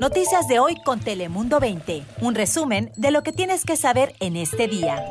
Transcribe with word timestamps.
Noticias 0.00 0.46
de 0.46 0.58
hoy 0.58 0.76
con 0.84 1.00
Telemundo 1.00 1.58
20. 1.58 2.04
Un 2.20 2.34
resumen 2.34 2.92
de 2.96 3.10
lo 3.10 3.22
que 3.22 3.32
tienes 3.32 3.64
que 3.64 3.76
saber 3.76 4.14
en 4.20 4.36
este 4.36 4.68
día. 4.68 5.02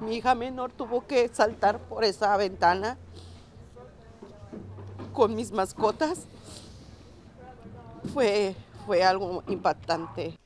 Mi 0.00 0.16
hija 0.16 0.34
menor 0.34 0.72
tuvo 0.72 1.06
que 1.06 1.28
saltar 1.28 1.78
por 1.78 2.04
esa 2.04 2.34
ventana 2.36 2.96
con 5.12 5.34
mis 5.36 5.52
mascotas. 5.52 6.20
Fue, 8.14 8.54
fue 8.86 9.04
algo 9.04 9.44
impactante. 9.48 10.38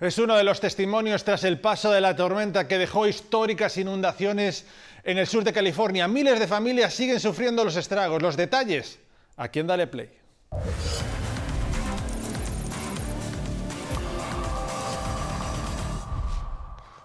Es 0.00 0.16
uno 0.16 0.34
de 0.36 0.44
los 0.44 0.60
testimonios 0.60 1.24
tras 1.24 1.44
el 1.44 1.60
paso 1.60 1.90
de 1.90 2.00
la 2.00 2.16
tormenta 2.16 2.66
que 2.66 2.78
dejó 2.78 3.06
históricas 3.06 3.76
inundaciones 3.76 4.64
en 5.04 5.18
el 5.18 5.26
sur 5.26 5.44
de 5.44 5.52
California. 5.52 6.08
Miles 6.08 6.40
de 6.40 6.46
familias 6.46 6.94
siguen 6.94 7.20
sufriendo 7.20 7.62
los 7.64 7.76
estragos. 7.76 8.22
Los 8.22 8.36
detalles, 8.36 8.98
aquí 9.36 9.58
en 9.58 9.66
Dale 9.66 9.86
Play. 9.86 10.10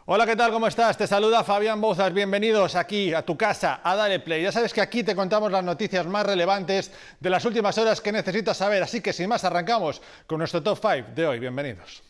Hola, 0.07 0.27
¿qué 0.27 0.35
tal? 0.35 0.51
¿Cómo 0.51 0.67
estás? 0.67 0.95
Te 0.97 1.07
saluda 1.07 1.43
Fabián 1.43 1.81
Bozas. 1.81 2.13
Bienvenidos 2.13 2.75
aquí 2.75 3.11
a 3.11 3.23
tu 3.23 3.35
casa, 3.35 3.81
a 3.83 3.95
Dale 3.95 4.19
Play. 4.19 4.43
Ya 4.43 4.51
sabes 4.51 4.71
que 4.71 4.79
aquí 4.79 5.03
te 5.03 5.15
contamos 5.15 5.51
las 5.51 5.63
noticias 5.63 6.05
más 6.05 6.23
relevantes 6.27 6.91
de 7.19 7.29
las 7.31 7.43
últimas 7.43 7.75
horas 7.79 8.01
que 8.01 8.11
necesitas 8.11 8.55
saber. 8.55 8.83
Así 8.83 9.01
que 9.01 9.13
sin 9.13 9.27
más, 9.27 9.43
arrancamos 9.45 10.03
con 10.27 10.37
nuestro 10.37 10.61
top 10.61 10.77
5 10.79 11.09
de 11.15 11.25
hoy. 11.25 11.39
Bienvenidos. 11.39 12.03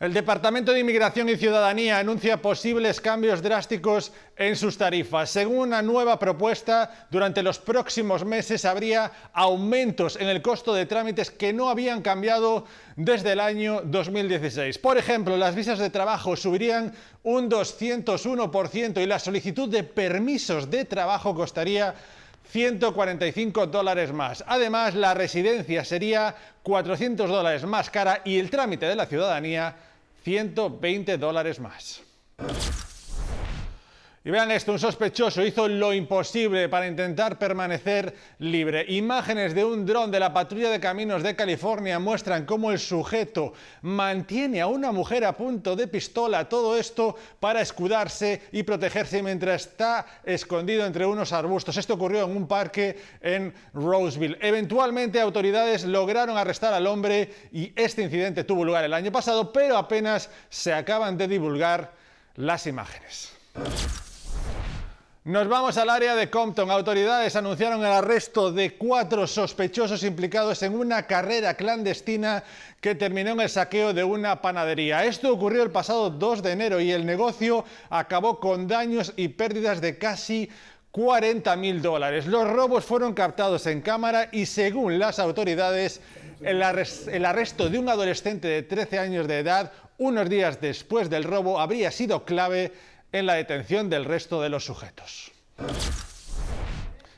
El 0.00 0.14
Departamento 0.14 0.72
de 0.72 0.78
Inmigración 0.78 1.28
y 1.28 1.36
Ciudadanía 1.36 1.98
anuncia 1.98 2.40
posibles 2.40 3.00
cambios 3.00 3.42
drásticos 3.42 4.12
en 4.36 4.54
sus 4.54 4.78
tarifas. 4.78 5.28
Según 5.28 5.58
una 5.58 5.82
nueva 5.82 6.20
propuesta, 6.20 7.08
durante 7.10 7.42
los 7.42 7.58
próximos 7.58 8.24
meses 8.24 8.64
habría 8.64 9.10
aumentos 9.32 10.14
en 10.14 10.28
el 10.28 10.40
costo 10.40 10.72
de 10.72 10.86
trámites 10.86 11.32
que 11.32 11.52
no 11.52 11.68
habían 11.68 12.00
cambiado 12.00 12.64
desde 12.94 13.32
el 13.32 13.40
año 13.40 13.80
2016. 13.82 14.78
Por 14.78 14.98
ejemplo, 14.98 15.36
las 15.36 15.56
visas 15.56 15.80
de 15.80 15.90
trabajo 15.90 16.36
subirían 16.36 16.94
un 17.24 17.50
201% 17.50 19.02
y 19.02 19.06
la 19.06 19.18
solicitud 19.18 19.68
de 19.68 19.82
permisos 19.82 20.70
de 20.70 20.84
trabajo 20.84 21.34
costaría 21.34 21.96
145 22.52 23.66
dólares 23.66 24.12
más. 24.12 24.44
Además, 24.46 24.94
la 24.94 25.14
residencia 25.14 25.84
sería 25.84 26.36
400 26.62 27.28
dólares 27.28 27.64
más 27.64 27.90
cara 27.90 28.22
y 28.24 28.38
el 28.38 28.48
trámite 28.48 28.86
de 28.86 28.94
la 28.94 29.06
ciudadanía 29.06 29.87
120 30.28 31.16
dólares 31.16 31.58
más. 31.58 32.02
Y 34.28 34.30
vean 34.30 34.50
esto, 34.50 34.72
un 34.72 34.78
sospechoso 34.78 35.42
hizo 35.42 35.66
lo 35.68 35.94
imposible 35.94 36.68
para 36.68 36.86
intentar 36.86 37.38
permanecer 37.38 38.14
libre. 38.40 38.84
Imágenes 38.88 39.54
de 39.54 39.64
un 39.64 39.86
dron 39.86 40.10
de 40.10 40.20
la 40.20 40.34
patrulla 40.34 40.68
de 40.68 40.78
caminos 40.78 41.22
de 41.22 41.34
California 41.34 41.98
muestran 41.98 42.44
cómo 42.44 42.70
el 42.70 42.78
sujeto 42.78 43.54
mantiene 43.80 44.60
a 44.60 44.66
una 44.66 44.92
mujer 44.92 45.24
a 45.24 45.34
punto 45.34 45.74
de 45.74 45.88
pistola, 45.88 46.46
todo 46.46 46.76
esto 46.76 47.16
para 47.40 47.62
escudarse 47.62 48.42
y 48.52 48.64
protegerse 48.64 49.22
mientras 49.22 49.62
está 49.62 50.04
escondido 50.22 50.84
entre 50.84 51.06
unos 51.06 51.32
arbustos. 51.32 51.78
Esto 51.78 51.94
ocurrió 51.94 52.26
en 52.26 52.36
un 52.36 52.46
parque 52.46 53.00
en 53.22 53.54
Roseville. 53.72 54.36
Eventualmente 54.42 55.22
autoridades 55.22 55.86
lograron 55.86 56.36
arrestar 56.36 56.74
al 56.74 56.86
hombre 56.86 57.32
y 57.50 57.72
este 57.74 58.02
incidente 58.02 58.44
tuvo 58.44 58.62
lugar 58.62 58.84
el 58.84 58.92
año 58.92 59.10
pasado, 59.10 59.54
pero 59.54 59.78
apenas 59.78 60.28
se 60.50 60.74
acaban 60.74 61.16
de 61.16 61.28
divulgar 61.28 61.92
las 62.36 62.66
imágenes. 62.66 63.32
Nos 65.28 65.46
vamos 65.46 65.76
al 65.76 65.90
área 65.90 66.14
de 66.14 66.30
Compton. 66.30 66.70
Autoridades 66.70 67.36
anunciaron 67.36 67.80
el 67.80 67.92
arresto 67.92 68.50
de 68.50 68.78
cuatro 68.78 69.26
sospechosos 69.26 70.02
implicados 70.02 70.62
en 70.62 70.74
una 70.74 71.02
carrera 71.02 71.52
clandestina 71.52 72.42
que 72.80 72.94
terminó 72.94 73.32
en 73.32 73.40
el 73.40 73.50
saqueo 73.50 73.92
de 73.92 74.02
una 74.04 74.40
panadería. 74.40 75.04
Esto 75.04 75.30
ocurrió 75.30 75.62
el 75.62 75.70
pasado 75.70 76.08
2 76.08 76.42
de 76.42 76.52
enero 76.52 76.80
y 76.80 76.92
el 76.92 77.04
negocio 77.04 77.66
acabó 77.90 78.40
con 78.40 78.66
daños 78.66 79.12
y 79.16 79.28
pérdidas 79.28 79.82
de 79.82 79.98
casi 79.98 80.48
40 80.92 81.54
mil 81.56 81.82
dólares. 81.82 82.26
Los 82.26 82.48
robos 82.48 82.86
fueron 82.86 83.12
captados 83.12 83.66
en 83.66 83.82
cámara 83.82 84.30
y 84.32 84.46
según 84.46 84.98
las 84.98 85.18
autoridades, 85.18 86.00
el, 86.40 86.62
arresto 86.62 87.68
de 87.68 87.78
un 87.78 87.90
adolescente 87.90 88.48
de 88.48 88.62
13 88.62 88.98
años 88.98 89.28
de 89.28 89.40
edad 89.40 89.72
unos 89.98 90.30
días 90.30 90.58
después 90.58 91.10
del 91.10 91.24
robo 91.24 91.60
habría 91.60 91.90
sido 91.90 92.24
clave 92.24 92.72
en 93.12 93.26
la 93.26 93.34
detención 93.34 93.88
del 93.88 94.04
resto 94.04 94.42
de 94.42 94.48
los 94.48 94.64
sujetos. 94.64 95.32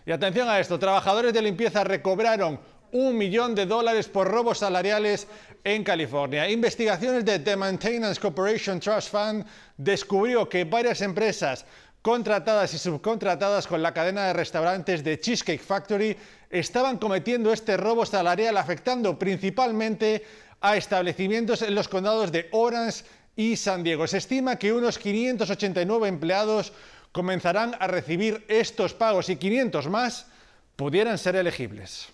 Y 0.07 0.13
atención 0.13 0.49
a 0.49 0.61
esto, 0.61 0.79
trabajadores 0.79 1.33
de 1.33 1.43
limpieza 1.43 1.85
recobraron 1.85 2.61
un 2.93 3.17
millón 3.17 3.55
de 3.55 3.67
dólares 3.67 4.09
por 4.09 4.29
robos 4.29 4.59
salariales 4.59 5.27
en 5.63 5.85
California. 5.85 6.49
Investigaciones 6.49 7.25
de 7.25 7.39
The 7.39 7.57
Maintenance 7.57 8.21
Corporation 8.21 8.81
Trust 8.81 9.11
Fund 9.11 9.45
descubrió 9.77 10.49
que 10.49 10.65
varias 10.65 11.01
empresas 11.01 11.65
contratadas 12.03 12.73
y 12.75 12.79
subcontratadas 12.79 13.67
con 13.67 13.83
la 13.83 13.93
cadena 13.93 14.27
de 14.27 14.33
restaurantes 14.33 15.05
de 15.05 15.21
Cheesecake 15.21 15.63
Factory 15.63 16.17
estaban 16.49 16.99
cometiendo 16.99 17.53
este 17.53 17.77
robo 17.77 18.07
salarial 18.07 18.57
afectando 18.57 19.19
principalmente 19.19 20.25
a 20.61 20.77
establecimientos 20.77 21.63
en 21.63 21.75
los 21.75 21.89
condados 21.89 22.33
de 22.33 22.49
Orange 22.53 23.05
y 23.37 23.57
San 23.57 23.83
Diego. 23.83 24.07
Se 24.07 24.19
estima 24.19 24.57
que 24.57 24.73
unos 24.73 24.99
589 24.99 26.09
empleados 26.09 26.73
comenzarán 27.13 27.75
a 27.79 27.87
recibir 27.87 28.45
estos 28.49 28.95
pagos 28.95 29.29
y 29.29 29.37
500 29.37 29.89
más 29.89 30.27
pudieran 30.77 31.19
ser 31.19 31.37
elegibles. 31.37 32.09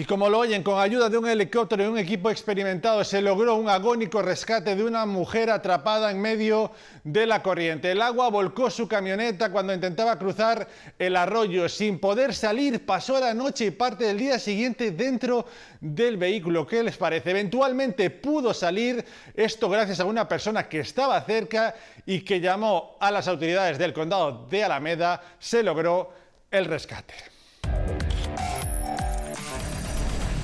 Y 0.00 0.06
como 0.06 0.30
lo 0.30 0.38
oyen, 0.38 0.62
con 0.62 0.80
ayuda 0.80 1.10
de 1.10 1.18
un 1.18 1.28
helicóptero 1.28 1.84
y 1.84 1.88
un 1.88 1.98
equipo 1.98 2.30
experimentado 2.30 3.04
se 3.04 3.20
logró 3.20 3.56
un 3.56 3.68
agónico 3.68 4.22
rescate 4.22 4.74
de 4.74 4.82
una 4.82 5.04
mujer 5.04 5.50
atrapada 5.50 6.10
en 6.10 6.22
medio 6.22 6.70
de 7.04 7.26
la 7.26 7.42
corriente. 7.42 7.90
El 7.90 8.00
agua 8.00 8.30
volcó 8.30 8.70
su 8.70 8.88
camioneta 8.88 9.52
cuando 9.52 9.74
intentaba 9.74 10.18
cruzar 10.18 10.66
el 10.98 11.16
arroyo. 11.16 11.68
Sin 11.68 11.98
poder 11.98 12.32
salir, 12.34 12.86
pasó 12.86 13.20
la 13.20 13.34
noche 13.34 13.66
y 13.66 13.72
parte 13.72 14.04
del 14.04 14.16
día 14.16 14.38
siguiente 14.38 14.90
dentro 14.92 15.44
del 15.82 16.16
vehículo. 16.16 16.66
¿Qué 16.66 16.82
les 16.82 16.96
parece? 16.96 17.32
Eventualmente 17.32 18.08
pudo 18.08 18.54
salir, 18.54 19.04
esto 19.34 19.68
gracias 19.68 20.00
a 20.00 20.06
una 20.06 20.26
persona 20.26 20.66
que 20.66 20.80
estaba 20.80 21.20
cerca 21.20 21.74
y 22.06 22.22
que 22.22 22.40
llamó 22.40 22.96
a 23.00 23.10
las 23.10 23.28
autoridades 23.28 23.76
del 23.76 23.92
condado 23.92 24.46
de 24.48 24.64
Alameda. 24.64 25.20
Se 25.38 25.62
logró 25.62 26.10
el 26.50 26.64
rescate. 26.64 27.39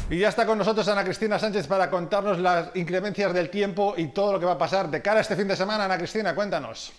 Y 0.08 0.18
ya 0.18 0.28
está 0.28 0.46
con 0.46 0.56
nosotros 0.56 0.86
Ana 0.86 1.02
Cristina 1.02 1.36
Sánchez 1.36 1.66
para 1.66 1.90
contarnos 1.90 2.38
las 2.38 2.68
inclemencias 2.76 3.34
del 3.34 3.50
tiempo 3.50 3.94
y 3.96 4.06
todo 4.08 4.32
lo 4.32 4.38
que 4.38 4.46
va 4.46 4.52
a 4.52 4.58
pasar 4.58 4.88
de 4.88 5.02
cara 5.02 5.18
a 5.18 5.22
este 5.22 5.34
fin 5.34 5.48
de 5.48 5.56
semana. 5.56 5.84
Ana 5.84 5.98
Cristina, 5.98 6.32
cuéntanos. 6.32 6.92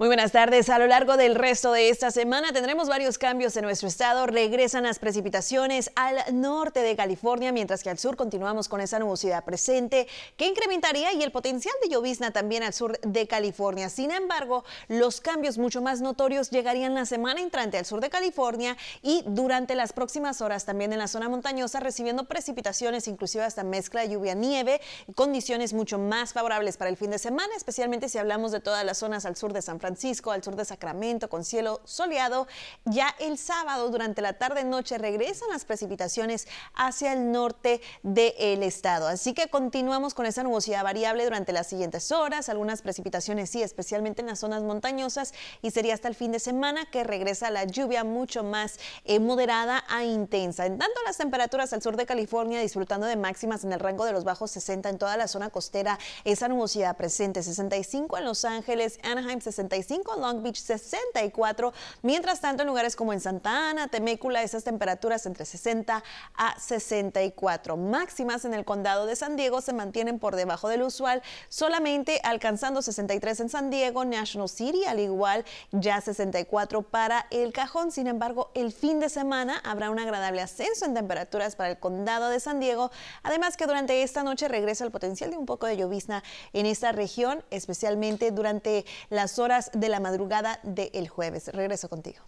Muy 0.00 0.08
buenas 0.08 0.32
tardes. 0.32 0.70
A 0.70 0.78
lo 0.78 0.86
largo 0.86 1.18
del 1.18 1.34
resto 1.34 1.72
de 1.72 1.90
esta 1.90 2.10
semana 2.10 2.54
tendremos 2.54 2.88
varios 2.88 3.18
cambios 3.18 3.54
en 3.58 3.64
nuestro 3.64 3.86
estado. 3.86 4.26
Regresan 4.26 4.84
las 4.84 4.98
precipitaciones 4.98 5.90
al 5.94 6.16
norte 6.32 6.80
de 6.80 6.96
California, 6.96 7.52
mientras 7.52 7.82
que 7.82 7.90
al 7.90 7.98
sur 7.98 8.16
continuamos 8.16 8.70
con 8.70 8.80
esa 8.80 8.98
nubosidad 8.98 9.44
presente 9.44 10.08
que 10.38 10.46
incrementaría 10.46 11.12
y 11.12 11.22
el 11.22 11.32
potencial 11.32 11.74
de 11.82 11.90
llovizna 11.90 12.30
también 12.30 12.62
al 12.62 12.72
sur 12.72 12.98
de 13.00 13.26
California. 13.26 13.90
Sin 13.90 14.10
embargo, 14.10 14.64
los 14.88 15.20
cambios 15.20 15.58
mucho 15.58 15.82
más 15.82 16.00
notorios 16.00 16.48
llegarían 16.48 16.94
la 16.94 17.04
semana 17.04 17.42
entrante 17.42 17.76
al 17.76 17.84
sur 17.84 18.00
de 18.00 18.08
California 18.08 18.78
y 19.02 19.22
durante 19.26 19.74
las 19.74 19.92
próximas 19.92 20.40
horas 20.40 20.64
también 20.64 20.94
en 20.94 20.98
la 20.98 21.08
zona 21.08 21.28
montañosa 21.28 21.78
recibiendo 21.78 22.24
precipitaciones, 22.24 23.06
inclusive 23.06 23.44
hasta 23.44 23.64
mezcla 23.64 24.00
de 24.00 24.08
lluvia-nieve, 24.08 24.80
condiciones 25.14 25.74
mucho 25.74 25.98
más 25.98 26.32
favorables 26.32 26.78
para 26.78 26.88
el 26.88 26.96
fin 26.96 27.10
de 27.10 27.18
semana, 27.18 27.52
especialmente 27.54 28.08
si 28.08 28.16
hablamos 28.16 28.50
de 28.50 28.60
todas 28.60 28.82
las 28.82 28.96
zonas 28.96 29.26
al 29.26 29.36
sur 29.36 29.52
de 29.52 29.60
San 29.60 29.78
Francisco 29.78 29.89
Francisco, 29.90 30.30
al 30.30 30.44
sur 30.44 30.54
de 30.54 30.64
Sacramento, 30.64 31.28
con 31.28 31.44
cielo 31.44 31.80
soleado. 31.84 32.46
Ya 32.84 33.12
el 33.18 33.36
sábado, 33.38 33.90
durante 33.90 34.22
la 34.22 34.34
tarde-noche, 34.34 34.98
regresan 34.98 35.48
las 35.50 35.64
precipitaciones 35.64 36.46
hacia 36.74 37.12
el 37.12 37.32
norte 37.32 37.80
del 38.04 38.62
estado. 38.62 39.08
Así 39.08 39.34
que 39.34 39.48
continuamos 39.48 40.14
con 40.14 40.26
esa 40.26 40.44
nubosidad 40.44 40.84
variable 40.84 41.24
durante 41.24 41.52
las 41.52 41.66
siguientes 41.66 42.12
horas. 42.12 42.48
Algunas 42.48 42.82
precipitaciones, 42.82 43.50
sí, 43.50 43.64
especialmente 43.64 44.20
en 44.20 44.28
las 44.28 44.38
zonas 44.38 44.62
montañosas. 44.62 45.34
Y 45.60 45.72
sería 45.72 45.94
hasta 45.94 46.06
el 46.06 46.14
fin 46.14 46.30
de 46.30 46.38
semana 46.38 46.86
que 46.88 47.02
regresa 47.02 47.50
la 47.50 47.64
lluvia 47.64 48.04
mucho 48.04 48.44
más 48.44 48.78
eh, 49.04 49.18
moderada 49.18 49.82
a 49.88 50.04
intensa. 50.04 50.66
En 50.66 50.78
tanto, 50.78 50.94
las 51.04 51.16
temperaturas 51.16 51.72
al 51.72 51.82
sur 51.82 51.96
de 51.96 52.06
California 52.06 52.60
disfrutando 52.60 53.08
de 53.08 53.16
máximas 53.16 53.64
en 53.64 53.72
el 53.72 53.80
rango 53.80 54.04
de 54.04 54.12
los 54.12 54.22
bajos 54.22 54.52
60 54.52 54.88
en 54.88 54.98
toda 54.98 55.16
la 55.16 55.26
zona 55.26 55.50
costera. 55.50 55.98
Esa 56.24 56.46
nubosidad 56.46 56.96
presente, 56.96 57.42
65 57.42 58.18
en 58.18 58.24
Los 58.24 58.44
Ángeles, 58.44 59.00
Anaheim 59.02 59.40
60 59.40 59.69
65, 59.70 60.16
Long 60.16 60.42
Beach 60.42 60.56
64. 60.56 61.72
Mientras 62.02 62.40
tanto, 62.40 62.62
en 62.62 62.68
lugares 62.68 62.96
como 62.96 63.12
en 63.12 63.20
Santa 63.20 63.70
Ana, 63.70 63.88
Temécula, 63.88 64.42
esas 64.42 64.64
temperaturas 64.64 65.24
entre 65.26 65.44
60 65.44 66.02
a 66.34 66.58
64. 66.58 67.76
Máximas 67.76 68.44
en 68.44 68.54
el 68.54 68.64
condado 68.64 69.06
de 69.06 69.14
San 69.14 69.36
Diego 69.36 69.60
se 69.60 69.72
mantienen 69.72 70.18
por 70.18 70.34
debajo 70.34 70.68
del 70.68 70.82
usual, 70.82 71.22
solamente 71.48 72.20
alcanzando 72.24 72.82
63 72.82 73.40
en 73.40 73.48
San 73.48 73.70
Diego, 73.70 74.04
National 74.04 74.48
City, 74.48 74.84
al 74.86 74.98
igual 74.98 75.44
ya 75.70 76.00
64 76.00 76.82
para 76.82 77.26
el 77.30 77.52
cajón. 77.52 77.92
Sin 77.92 78.08
embargo, 78.08 78.50
el 78.54 78.72
fin 78.72 78.98
de 78.98 79.08
semana 79.08 79.60
habrá 79.64 79.90
un 79.90 80.00
agradable 80.00 80.42
ascenso 80.42 80.84
en 80.84 80.94
temperaturas 80.94 81.54
para 81.54 81.70
el 81.70 81.78
condado 81.78 82.28
de 82.28 82.40
San 82.40 82.58
Diego. 82.58 82.90
Además 83.22 83.56
que 83.56 83.66
durante 83.66 84.02
esta 84.02 84.24
noche 84.24 84.48
regresa 84.48 84.84
el 84.84 84.90
potencial 84.90 85.30
de 85.30 85.36
un 85.36 85.46
poco 85.46 85.66
de 85.66 85.76
llovizna 85.76 86.24
en 86.52 86.66
esta 86.66 86.90
región, 86.90 87.44
especialmente 87.50 88.32
durante 88.32 88.84
las 89.10 89.38
horas 89.38 89.59
de 89.72 89.88
la 89.88 90.00
madrugada 90.00 90.60
del 90.62 91.08
jueves. 91.08 91.48
Regreso 91.52 91.88
contigo. 91.88 92.20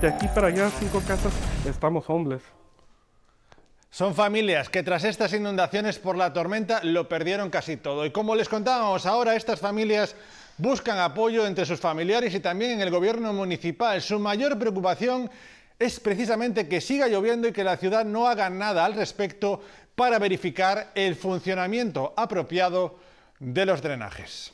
De 0.00 0.08
aquí 0.08 0.26
para 0.28 0.48
allá, 0.48 0.70
cinco 0.78 1.02
casas, 1.06 1.32
estamos 1.66 2.04
homeless. 2.08 2.42
Son 3.90 4.14
familias 4.14 4.68
que 4.68 4.82
tras 4.82 5.04
estas 5.04 5.32
inundaciones 5.32 5.98
por 5.98 6.16
la 6.16 6.32
tormenta 6.32 6.80
lo 6.84 7.08
perdieron 7.08 7.50
casi 7.50 7.76
todo. 7.76 8.04
Y 8.04 8.10
como 8.10 8.34
les 8.34 8.48
contábamos 8.48 9.06
ahora, 9.06 9.34
estas 9.34 9.60
familias 9.60 10.14
buscan 10.58 10.98
apoyo 10.98 11.46
entre 11.46 11.64
sus 11.64 11.80
familiares 11.80 12.34
y 12.34 12.40
también 12.40 12.72
en 12.72 12.80
el 12.80 12.90
gobierno 12.90 13.32
municipal. 13.32 14.02
Su 14.02 14.18
mayor 14.18 14.58
preocupación 14.58 15.30
es 15.78 16.00
precisamente 16.00 16.68
que 16.68 16.80
siga 16.80 17.08
lloviendo 17.08 17.48
y 17.48 17.52
que 17.52 17.64
la 17.64 17.76
ciudad 17.76 18.04
no 18.04 18.28
haga 18.28 18.50
nada 18.50 18.84
al 18.84 18.94
respecto 18.94 19.62
para 19.94 20.18
verificar 20.18 20.92
el 20.94 21.16
funcionamiento 21.16 22.12
apropiado 22.16 22.98
de 23.40 23.66
los 23.66 23.80
drenajes. 23.80 24.52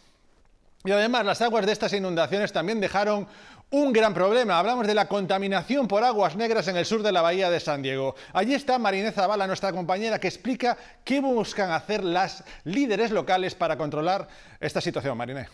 Y 0.86 0.90
además 0.90 1.25
las 1.25 1.40
aguas 1.40 1.64
de 1.64 1.72
estas 1.72 1.94
inundaciones 1.94 2.52
también 2.52 2.78
dejaron 2.78 3.26
un 3.70 3.90
gran 3.90 4.12
problema. 4.12 4.58
Hablamos 4.58 4.86
de 4.86 4.92
la 4.92 5.08
contaminación 5.08 5.88
por 5.88 6.04
aguas 6.04 6.36
negras 6.36 6.69
en 6.69 6.76
el 6.76 6.84
sur 6.84 7.02
de 7.02 7.10
la 7.10 7.22
bahía 7.22 7.48
de 7.48 7.58
San 7.58 7.81
Diego. 7.81 8.14
Allí 8.34 8.52
está 8.52 8.78
Marinés 8.78 9.14
Zavala, 9.14 9.46
nuestra 9.46 9.72
compañera, 9.72 10.19
que 10.19 10.28
explica 10.28 10.76
qué 11.02 11.20
buscan 11.20 11.70
hacer 11.70 12.04
las 12.04 12.44
líderes 12.64 13.12
locales 13.12 13.54
para 13.54 13.78
controlar 13.78 14.28
esta 14.60 14.82
situación. 14.82 15.16
Mariné. 15.16 15.48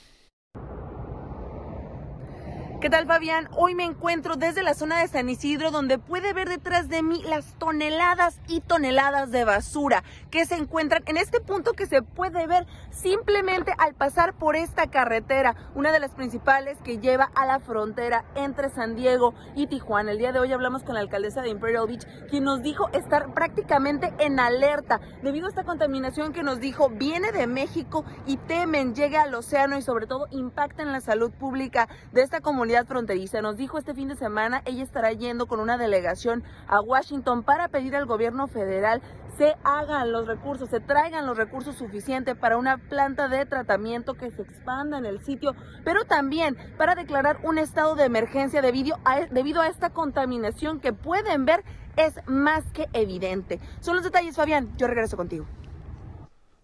¿Qué 2.81 2.88
tal 2.88 3.06
Fabián? 3.06 3.47
Hoy 3.59 3.75
me 3.75 3.85
encuentro 3.85 4.37
desde 4.37 4.62
la 4.62 4.73
zona 4.73 5.00
de 5.00 5.09
San 5.09 5.29
Isidro 5.29 5.71
donde 5.71 5.99
puede 5.99 6.32
ver 6.32 6.49
detrás 6.49 6.88
de 6.88 7.03
mí 7.03 7.23
las 7.29 7.59
toneladas 7.59 8.41
y 8.49 8.62
toneladas 8.62 9.31
de 9.31 9.44
basura 9.44 10.03
que 10.31 10.47
se 10.47 10.55
encuentran 10.55 11.03
en 11.05 11.19
este 11.19 11.41
punto 11.41 11.75
que 11.75 11.85
se 11.85 12.00
puede 12.00 12.47
ver 12.47 12.67
simplemente 12.91 13.75
al 13.77 13.93
pasar 13.93 14.32
por 14.32 14.56
esta 14.56 14.87
carretera, 14.87 15.56
una 15.75 15.93
de 15.93 16.00
las 16.00 16.12
principales 16.12 16.79
que 16.82 16.97
lleva 16.97 17.31
a 17.35 17.44
la 17.44 17.61
frontera 17.61 18.25
entre 18.35 18.71
San 18.71 18.97
Diego 18.97 19.35
y 19.55 19.67
Tijuana. 19.67 20.12
El 20.12 20.19
día 20.19 20.32
de 20.32 20.38
hoy 20.38 20.50
hablamos 20.50 20.82
con 20.82 20.94
la 20.94 21.03
alcaldesa 21.03 21.43
de 21.43 21.50
Imperial 21.50 21.87
Beach 21.87 22.06
quien 22.31 22.44
nos 22.44 22.62
dijo 22.62 22.88
estar 22.94 23.35
prácticamente 23.35 24.11
en 24.21 24.41
alerta 24.41 25.03
debido 25.23 25.44
a 25.44 25.50
esta 25.50 25.65
contaminación 25.65 26.32
que 26.32 26.43
nos 26.43 26.61
dijo 26.61 26.88
viene 26.88 27.31
de 27.31 27.47
México 27.47 28.06
y 28.25 28.38
temen 28.38 28.94
llegue 28.94 29.19
al 29.19 29.35
océano 29.35 29.77
y 29.77 29.82
sobre 29.82 30.06
todo 30.06 30.29
impacta 30.31 30.82
en 30.82 30.93
la 30.93 31.03
salud 31.03 31.31
pública 31.31 31.87
de 32.12 32.23
esta 32.23 32.41
comunidad 32.41 32.69
fronteriza. 32.84 33.43
Nos 33.43 33.56
dijo 33.56 33.78
este 33.78 33.94
fin 33.94 34.08
de 34.08 34.17
semana, 34.17 34.62
ella 34.64 34.82
estará 34.82 35.12
yendo 35.12 35.46
con 35.46 35.61
una 35.61 35.78
delegación 35.78 36.43
a 36.67 36.81
Washington 36.81 37.43
para 37.43 37.69
pedir 37.69 37.96
al 37.96 38.06
gobierno 38.06 38.46
federal 38.46 39.02
se 39.40 39.56
hagan 39.64 40.12
los 40.12 40.26
recursos, 40.26 40.69
se 40.69 40.81
traigan 40.81 41.26
los 41.26 41.34
recursos 41.34 41.75
suficientes 41.76 42.37
para 42.37 42.58
una 42.58 42.76
planta 42.76 43.26
de 43.28 43.46
tratamiento 43.46 44.12
que 44.12 44.31
se 44.31 44.43
expanda 44.43 44.99
en 44.99 45.06
el 45.06 45.25
sitio, 45.25 45.55
pero 45.82 46.05
también 46.05 46.58
para 46.76 46.94
declarar 46.94 47.38
un 47.43 47.56
estado 47.56 47.94
de 47.94 48.05
emergencia 48.05 48.61
debido 48.61 48.99
a, 49.06 49.20
debido 49.31 49.62
a 49.62 49.69
esta 49.69 49.88
contaminación 49.90 50.78
que 50.78 50.93
pueden 50.93 51.46
ver 51.46 51.64
es 51.96 52.14
más 52.26 52.64
que 52.72 52.88
evidente. 52.93 53.61
Son 53.81 53.94
los 53.94 54.05
detalles, 54.05 54.37
Fabián. 54.37 54.76
Yo 54.76 54.87
regreso 54.87 55.17
contigo. 55.17 55.46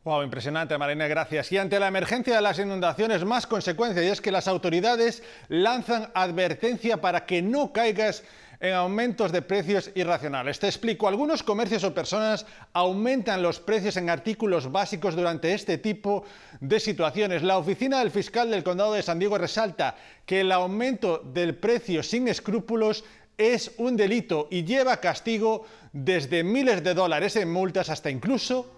Wow, 0.06 0.22
impresionante, 0.22 0.78
Marina, 0.78 1.08
gracias. 1.08 1.50
Y 1.50 1.58
ante 1.58 1.80
la 1.80 1.88
emergencia 1.88 2.36
de 2.36 2.40
las 2.40 2.60
inundaciones, 2.60 3.24
más 3.24 3.44
consecuencia, 3.44 4.04
y 4.04 4.06
es 4.06 4.20
que 4.20 4.30
las 4.30 4.46
autoridades 4.46 5.24
lanzan 5.48 6.12
advertencia 6.14 7.00
para 7.00 7.26
que 7.26 7.42
no 7.42 7.72
caigas 7.72 8.22
en 8.60 8.74
aumentos 8.74 9.32
de 9.32 9.42
precios 9.42 9.90
irracionales. 9.96 10.60
Te 10.60 10.68
explico, 10.68 11.08
algunos 11.08 11.42
comercios 11.42 11.82
o 11.82 11.92
personas 11.92 12.46
aumentan 12.72 13.42
los 13.42 13.58
precios 13.58 13.96
en 13.96 14.08
artículos 14.08 14.70
básicos 14.70 15.16
durante 15.16 15.52
este 15.52 15.76
tipo 15.76 16.22
de 16.60 16.78
situaciones. 16.78 17.42
La 17.42 17.58
oficina 17.58 17.98
del 17.98 18.12
fiscal 18.12 18.48
del 18.48 18.62
condado 18.62 18.92
de 18.92 19.02
San 19.02 19.18
Diego 19.18 19.38
resalta 19.38 19.96
que 20.24 20.42
el 20.42 20.52
aumento 20.52 21.18
del 21.18 21.56
precio 21.56 22.04
sin 22.04 22.28
escrúpulos 22.28 23.02
es 23.38 23.72
un 23.76 23.96
delito 23.96 24.46
y 24.52 24.62
lleva 24.62 25.00
castigo 25.00 25.66
desde 25.92 26.44
miles 26.44 26.84
de 26.84 26.94
dólares 26.94 27.34
en 27.34 27.52
multas 27.52 27.90
hasta 27.90 28.08
incluso 28.08 28.75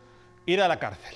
ir 0.49 0.63
a 0.63 0.69
la 0.69 0.79
cárcel. 0.79 1.15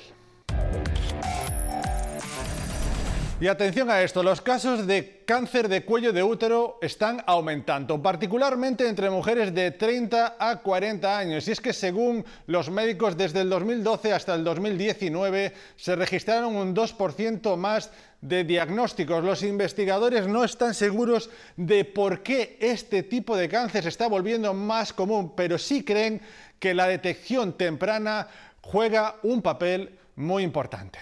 Y 3.40 3.49
atención 3.49 3.90
a 3.90 4.02
esto, 4.02 4.23
los 4.23 4.40
casos 4.40 4.87
de 4.87 5.25
cáncer 5.26 5.69
de 5.69 5.84
cuello 5.84 6.12
de 6.12 6.23
útero 6.23 6.79
están 6.81 7.25
aumentando, 7.26 8.00
particularmente 8.00 8.87
entre 8.87 9.11
mujeres 9.11 9.52
de 9.52 9.73
30 9.73 10.37
a 10.38 10.61
40 10.61 11.19
años. 11.19 11.49
Y 11.49 11.50
es 11.50 11.61
que 11.61 11.73
según 11.73 12.25
los 12.46 12.70
médicos, 12.70 13.17
desde 13.17 13.40
el 13.40 13.50
2012 13.50 14.12
hasta 14.12 14.37
el 14.37 14.44
2019 14.44 15.52
se 15.75 15.96
registraron 15.96 16.55
un 16.55 16.73
2% 16.73 17.56
más 17.56 17.90
de 18.20 18.44
diagnósticos. 18.44 19.25
Los 19.25 19.43
investigadores 19.43 20.29
no 20.29 20.44
están 20.44 20.73
seguros 20.73 21.29
de 21.56 21.84
por 21.84 22.23
qué 22.23 22.58
este 22.61 23.02
tipo 23.02 23.37
de 23.37 23.49
cáncer 23.49 23.82
se 23.82 23.88
está 23.88 24.06
volviendo 24.06 24.55
más 24.55 24.93
común, 24.93 25.32
pero 25.34 25.58
sí 25.58 25.82
creen 25.82 26.20
que 26.61 26.75
la 26.75 26.87
detección 26.87 27.55
temprana 27.55 28.29
juega 28.62 29.16
un 29.22 29.42
papel 29.42 29.98
muy 30.16 30.42
importante. 30.42 30.98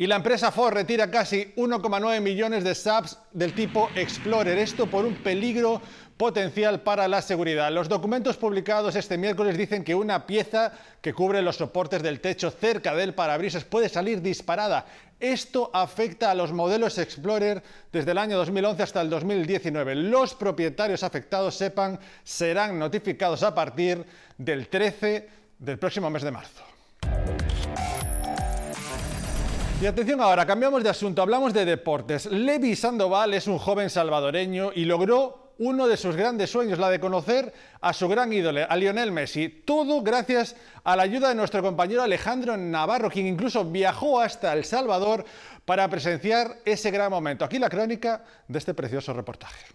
Y 0.00 0.06
la 0.06 0.16
empresa 0.16 0.50
Ford 0.50 0.72
retira 0.72 1.10
casi 1.10 1.52
1,9 1.56 2.20
millones 2.22 2.64
de 2.64 2.74
SAPs 2.74 3.18
del 3.32 3.54
tipo 3.54 3.90
Explorer, 3.94 4.56
esto 4.56 4.86
por 4.86 5.04
un 5.04 5.14
peligro 5.16 5.82
potencial 6.16 6.80
para 6.80 7.06
la 7.06 7.20
seguridad. 7.20 7.70
Los 7.70 7.88
documentos 7.88 8.38
publicados 8.38 8.96
este 8.96 9.18
miércoles 9.18 9.58
dicen 9.58 9.84
que 9.84 9.94
una 9.94 10.26
pieza 10.26 10.72
que 11.02 11.12
cubre 11.12 11.42
los 11.42 11.56
soportes 11.56 12.02
del 12.02 12.20
techo 12.20 12.50
cerca 12.50 12.94
del 12.94 13.12
parabrisas 13.12 13.64
puede 13.64 13.90
salir 13.90 14.22
disparada. 14.22 14.86
Esto 15.18 15.70
afecta 15.74 16.30
a 16.30 16.34
los 16.34 16.50
modelos 16.50 16.96
Explorer 16.96 17.62
desde 17.92 18.12
el 18.12 18.18
año 18.18 18.38
2011 18.38 18.82
hasta 18.82 19.02
el 19.02 19.10
2019. 19.10 19.94
Los 19.96 20.34
propietarios 20.34 21.02
afectados, 21.02 21.54
sepan, 21.54 22.00
serán 22.24 22.78
notificados 22.78 23.42
a 23.42 23.54
partir 23.54 24.02
del 24.38 24.68
13 24.68 25.40
del 25.60 25.78
próximo 25.78 26.10
mes 26.10 26.22
de 26.22 26.30
marzo. 26.30 26.64
Y 29.80 29.86
atención 29.86 30.20
ahora, 30.20 30.44
cambiamos 30.44 30.82
de 30.82 30.90
asunto, 30.90 31.22
hablamos 31.22 31.54
de 31.54 31.64
deportes. 31.64 32.26
Levi 32.26 32.76
Sandoval 32.76 33.32
es 33.32 33.46
un 33.46 33.58
joven 33.58 33.88
salvadoreño 33.88 34.72
y 34.74 34.84
logró 34.84 35.54
uno 35.56 35.86
de 35.88 35.96
sus 35.96 36.16
grandes 36.16 36.50
sueños, 36.50 36.78
la 36.78 36.90
de 36.90 37.00
conocer 37.00 37.52
a 37.80 37.92
su 37.92 38.08
gran 38.08 38.32
ídolo, 38.32 38.60
a 38.68 38.76
Lionel 38.76 39.12
Messi. 39.12 39.48
Todo 39.48 40.02
gracias 40.02 40.56
a 40.84 40.96
la 40.96 41.02
ayuda 41.02 41.28
de 41.28 41.34
nuestro 41.34 41.62
compañero 41.62 42.02
Alejandro 42.02 42.56
Navarro, 42.56 43.10
quien 43.10 43.26
incluso 43.26 43.64
viajó 43.64 44.20
hasta 44.20 44.52
El 44.54 44.64
Salvador 44.64 45.24
para 45.64 45.88
presenciar 45.88 46.56
ese 46.64 46.90
gran 46.90 47.10
momento. 47.10 47.44
Aquí 47.44 47.58
la 47.58 47.68
crónica 47.68 48.24
de 48.48 48.58
este 48.58 48.74
precioso 48.74 49.12
reportaje. 49.12 49.66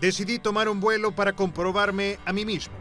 Decidí 0.00 0.38
tomar 0.38 0.68
un 0.68 0.78
vuelo 0.78 1.12
para 1.12 1.34
comprobarme 1.34 2.18
a 2.24 2.32
mí 2.32 2.44
mismo 2.44 2.74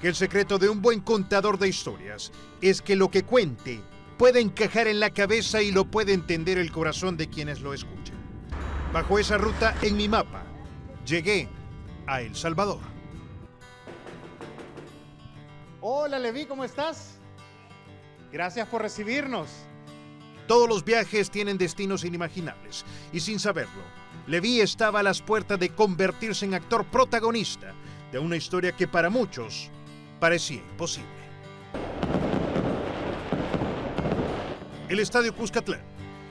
que 0.00 0.08
el 0.08 0.14
secreto 0.14 0.58
de 0.58 0.68
un 0.68 0.80
buen 0.80 1.00
contador 1.00 1.58
de 1.58 1.68
historias 1.68 2.32
es 2.60 2.80
que 2.80 2.96
lo 2.96 3.10
que 3.10 3.22
cuente 3.22 3.80
puede 4.16 4.40
encajar 4.40 4.88
en 4.88 4.98
la 4.98 5.10
cabeza 5.10 5.62
y 5.62 5.70
lo 5.70 5.84
puede 5.84 6.12
entender 6.12 6.58
el 6.58 6.72
corazón 6.72 7.16
de 7.16 7.28
quienes 7.28 7.60
lo 7.60 7.74
escuchen. 7.74 8.16
Bajo 8.92 9.18
esa 9.18 9.38
ruta 9.38 9.76
en 9.82 9.96
mi 9.96 10.08
mapa, 10.08 10.44
llegué 11.06 11.48
a 12.06 12.20
El 12.22 12.34
Salvador. 12.34 12.80
Hola 15.80 16.18
Levi, 16.18 16.46
¿cómo 16.46 16.64
estás? 16.64 17.18
Gracias 18.32 18.66
por 18.68 18.82
recibirnos. 18.82 19.50
Todos 20.48 20.68
los 20.68 20.84
viajes 20.84 21.30
tienen 21.30 21.58
destinos 21.58 22.04
inimaginables 22.04 22.84
y 23.12 23.20
sin 23.20 23.38
saberlo, 23.38 23.82
Levi 24.26 24.60
estaba 24.60 25.00
a 25.00 25.02
las 25.02 25.20
puertas 25.20 25.58
de 25.58 25.70
convertirse 25.70 26.44
en 26.44 26.54
actor 26.54 26.84
protagonista 26.84 27.72
de 28.12 28.18
una 28.18 28.36
historia 28.36 28.72
que 28.72 28.86
para 28.86 29.10
muchos 29.10 29.70
parecía 30.20 30.58
imposible. 30.58 31.10
El 34.88 35.00
estadio 35.00 35.34
Cuscatlán 35.34 35.80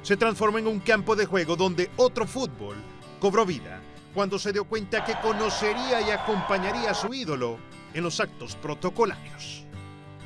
se 0.04 0.16
transformó 0.16 0.58
en 0.58 0.68
un 0.68 0.80
campo 0.80 1.16
de 1.16 1.26
juego 1.26 1.56
donde 1.56 1.90
otro 1.98 2.26
fútbol 2.26 2.78
cobró 3.20 3.46
vida 3.46 3.82
cuando 4.14 4.40
se 4.40 4.54
dio 4.54 4.66
cuenta 4.66 5.04
que 5.04 5.16
conocería 5.22 6.02
y 6.02 6.12
acompañaría 6.12 6.92
a 6.92 6.94
su 6.94 7.14
ídolo 7.14 7.58
en 7.94 8.04
los 8.04 8.20
actos 8.20 8.56
protocolarios. 8.56 9.66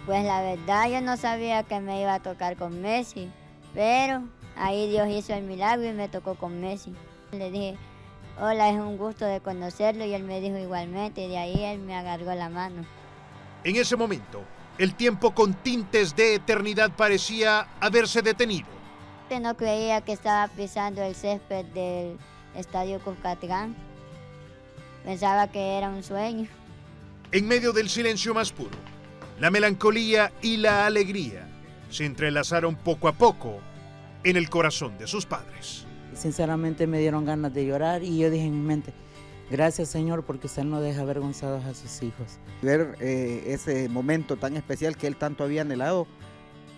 Pues 0.05 0.23
la 0.23 0.41
verdad 0.41 0.89
yo 0.89 1.01
no 1.01 1.17
sabía 1.17 1.63
que 1.63 1.79
me 1.79 2.01
iba 2.01 2.13
a 2.13 2.19
tocar 2.19 2.57
con 2.57 2.81
Messi, 2.81 3.29
pero 3.73 4.23
ahí 4.55 4.87
Dios 4.89 5.07
hizo 5.09 5.33
el 5.33 5.43
milagro 5.43 5.87
y 5.87 5.93
me 5.93 6.09
tocó 6.09 6.35
con 6.35 6.61
Messi. 6.61 6.93
Le 7.39 7.51
dije, 7.51 7.77
hola, 8.39 8.69
es 8.69 8.79
un 8.79 8.97
gusto 8.97 9.25
de 9.25 9.41
conocerlo 9.41 10.05
y 10.05 10.13
él 10.13 10.23
me 10.23 10.41
dijo 10.41 10.57
igualmente 10.57 11.25
y 11.25 11.29
de 11.29 11.37
ahí 11.37 11.63
él 11.63 11.79
me 11.79 11.95
agarró 11.95 12.33
la 12.35 12.49
mano. 12.49 12.85
En 13.63 13.75
ese 13.75 13.95
momento, 13.95 14.43
el 14.77 14.95
tiempo 14.95 15.33
con 15.33 15.53
tintes 15.53 16.15
de 16.15 16.35
eternidad 16.35 16.91
parecía 16.95 17.67
haberse 17.79 18.21
detenido. 18.21 18.67
No 19.41 19.57
creía 19.57 20.01
que 20.01 20.13
estaba 20.13 20.47
pisando 20.49 21.01
el 21.01 21.15
césped 21.15 21.65
del 21.73 22.17
estadio 22.55 22.99
Cuscatlán. 22.99 23.75
Pensaba 25.03 25.51
que 25.51 25.77
era 25.77 25.89
un 25.89 26.03
sueño. 26.03 26.47
En 27.31 27.47
medio 27.47 27.73
del 27.73 27.89
silencio 27.89 28.33
más 28.33 28.51
puro, 28.51 28.77
la 29.39 29.51
melancolía 29.51 30.31
y 30.41 30.57
la 30.57 30.85
alegría 30.85 31.49
se 31.89 32.05
entrelazaron 32.05 32.75
poco 32.75 33.07
a 33.07 33.13
poco 33.13 33.59
en 34.23 34.37
el 34.37 34.49
corazón 34.49 34.97
de 34.97 35.07
sus 35.07 35.25
padres. 35.25 35.84
Sinceramente 36.15 36.87
me 36.87 36.99
dieron 36.99 37.25
ganas 37.25 37.53
de 37.53 37.65
llorar 37.65 38.03
y 38.03 38.17
yo 38.17 38.29
dije 38.29 38.45
en 38.45 38.61
mi 38.61 38.65
mente, 38.65 38.93
gracias 39.51 39.89
Señor 39.89 40.23
porque 40.23 40.47
usted 40.47 40.63
no 40.63 40.79
deja 40.81 41.01
avergonzados 41.01 41.65
a 41.65 41.73
sus 41.73 42.01
hijos. 42.01 42.39
Ver 42.61 42.95
eh, 42.99 43.43
ese 43.47 43.89
momento 43.89 44.37
tan 44.37 44.55
especial 44.55 44.95
que 44.95 45.07
él 45.07 45.17
tanto 45.17 45.43
había 45.43 45.61
anhelado, 45.61 46.07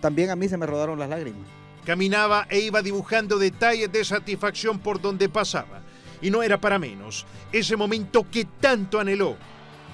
también 0.00 0.30
a 0.30 0.36
mí 0.36 0.48
se 0.48 0.58
me 0.58 0.66
rodaron 0.66 0.98
las 0.98 1.08
lágrimas. 1.08 1.46
Caminaba 1.84 2.46
e 2.50 2.58
iba 2.60 2.82
dibujando 2.82 3.38
detalles 3.38 3.90
de 3.90 4.04
satisfacción 4.04 4.78
por 4.78 5.00
donde 5.00 5.28
pasaba. 5.28 5.80
Y 6.20 6.30
no 6.30 6.42
era 6.42 6.60
para 6.60 6.78
menos. 6.78 7.24
Ese 7.52 7.76
momento 7.76 8.26
que 8.28 8.44
tanto 8.44 8.98
anheló 8.98 9.36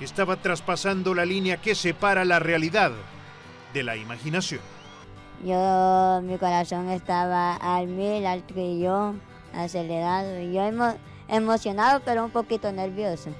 estaba 0.00 0.36
traspasando 0.36 1.14
la 1.14 1.24
línea 1.24 1.58
que 1.58 1.74
separa 1.74 2.24
la 2.24 2.38
realidad 2.38 2.92
de 3.72 3.82
la 3.82 3.96
imaginación. 3.96 4.60
Yo, 5.44 6.20
mi 6.22 6.38
corazón 6.38 6.88
estaba 6.90 7.56
al 7.56 7.88
mil, 7.88 8.24
al 8.24 8.42
trillón, 8.44 9.20
acelerado. 9.54 10.40
Y 10.40 10.52
yo 10.52 10.62
emocionado, 11.28 12.02
pero 12.04 12.24
un 12.24 12.30
poquito 12.30 12.70
nervioso. 12.72 13.30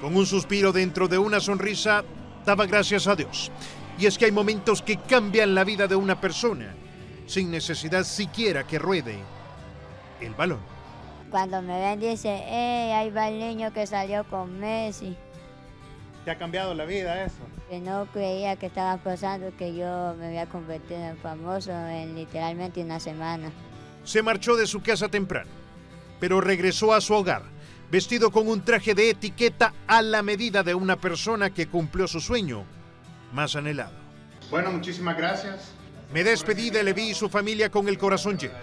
Con 0.00 0.16
un 0.16 0.26
suspiro 0.26 0.72
dentro 0.72 1.08
de 1.08 1.18
una 1.18 1.40
sonrisa, 1.40 2.04
daba 2.44 2.66
gracias 2.66 3.06
a 3.06 3.16
Dios. 3.16 3.50
Y 3.98 4.06
es 4.06 4.18
que 4.18 4.26
hay 4.26 4.32
momentos 4.32 4.82
que 4.82 4.96
cambian 4.96 5.54
la 5.54 5.64
vida 5.64 5.86
de 5.86 5.96
una 5.96 6.20
persona 6.20 6.74
sin 7.26 7.50
necesidad 7.50 8.04
siquiera 8.04 8.64
que 8.64 8.78
ruede 8.78 9.16
el 10.20 10.34
balón. 10.34 10.60
Cuando 11.30 11.62
me 11.62 11.80
ven 11.80 12.00
dice, 12.00 12.44
hey, 12.46 12.92
ahí 12.92 13.10
va 13.10 13.28
el 13.28 13.38
niño 13.38 13.72
que 13.72 13.86
salió 13.86 14.24
con 14.24 14.58
Messi. 14.60 15.16
¿Te 16.24 16.30
ha 16.30 16.38
cambiado 16.38 16.74
la 16.74 16.84
vida 16.84 17.24
eso? 17.24 17.38
Que 17.68 17.80
no 17.80 18.06
creía 18.06 18.56
que 18.56 18.66
estaba 18.66 18.96
pasando, 18.98 19.54
que 19.56 19.74
yo 19.74 20.14
me 20.18 20.26
había 20.26 20.46
convertido 20.46 21.00
en 21.00 21.16
famoso 21.18 21.72
en 21.72 22.14
literalmente 22.14 22.82
una 22.82 23.00
semana. 23.00 23.50
Se 24.04 24.22
marchó 24.22 24.56
de 24.56 24.66
su 24.66 24.82
casa 24.82 25.08
temprano, 25.08 25.50
pero 26.20 26.40
regresó 26.40 26.94
a 26.94 27.00
su 27.00 27.14
hogar, 27.14 27.42
vestido 27.90 28.30
con 28.30 28.48
un 28.48 28.64
traje 28.64 28.94
de 28.94 29.10
etiqueta 29.10 29.72
a 29.86 30.02
la 30.02 30.22
medida 30.22 30.62
de 30.62 30.74
una 30.74 30.96
persona 30.96 31.50
que 31.50 31.66
cumplió 31.66 32.06
su 32.06 32.20
sueño 32.20 32.64
más 33.32 33.56
anhelado. 33.56 33.94
Bueno, 34.50 34.70
muchísimas 34.70 35.16
gracias. 35.16 35.72
Me 36.12 36.22
despedí 36.22 36.70
de 36.70 36.82
Levi 36.82 37.10
y 37.10 37.14
su 37.14 37.28
familia 37.28 37.70
con 37.70 37.88
el 37.88 37.98
corazón 37.98 38.38
lleno, 38.38 38.54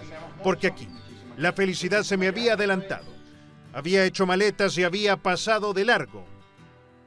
porque 0.43 0.67
aquí 0.67 0.87
la 1.37 1.53
felicidad 1.53 2.03
se 2.03 2.17
me 2.17 2.27
había 2.27 2.53
adelantado. 2.53 3.11
Había 3.73 4.05
hecho 4.05 4.25
maletas 4.25 4.77
y 4.77 4.83
había 4.83 5.17
pasado 5.17 5.73
de 5.73 5.85
largo, 5.85 6.25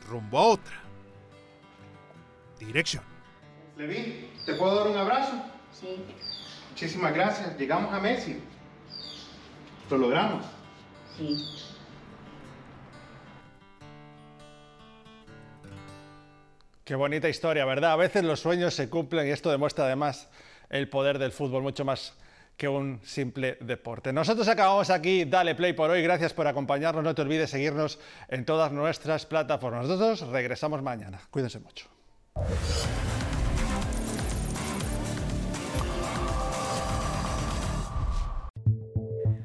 rumbo 0.08 0.38
a 0.38 0.46
otra 0.48 0.82
dirección. 2.58 3.04
Levi, 3.76 4.30
¿te 4.44 4.54
puedo 4.54 4.74
dar 4.76 4.88
un 4.88 4.96
abrazo? 4.96 5.32
Sí. 5.72 6.04
Muchísimas 6.74 7.14
gracias. 7.14 7.56
Llegamos 7.56 7.94
a 7.94 8.00
Messi. 8.00 8.36
Lo 9.88 9.96
logramos. 9.96 10.44
Sí. 11.16 11.36
Qué 16.84 16.96
bonita 16.96 17.28
historia, 17.28 17.64
¿verdad? 17.64 17.92
A 17.92 17.96
veces 17.96 18.24
los 18.24 18.40
sueños 18.40 18.74
se 18.74 18.90
cumplen 18.90 19.28
y 19.28 19.30
esto 19.30 19.52
demuestra 19.52 19.84
además 19.84 20.28
el 20.68 20.88
poder 20.88 21.20
del 21.20 21.30
fútbol 21.30 21.62
mucho 21.62 21.84
más 21.84 22.14
que 22.56 22.66
un 22.66 22.98
simple 23.04 23.56
deporte. 23.60 24.12
Nosotros 24.12 24.48
acabamos 24.48 24.90
aquí, 24.90 25.26
dale 25.26 25.54
play 25.54 25.74
por 25.74 25.90
hoy, 25.90 26.02
gracias 26.02 26.32
por 26.32 26.48
acompañarnos, 26.48 27.04
no 27.04 27.14
te 27.14 27.22
olvides 27.22 27.50
seguirnos 27.50 28.00
en 28.26 28.44
todas 28.44 28.72
nuestras 28.72 29.26
plataformas. 29.26 29.86
Nosotros 29.86 30.28
regresamos 30.28 30.82
mañana, 30.82 31.20
cuídense 31.30 31.60
mucho. 31.60 31.86